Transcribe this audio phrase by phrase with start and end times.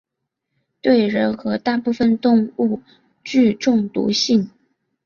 [0.81, 2.81] 对人和大部分动物
[3.23, 4.49] 具中毒性。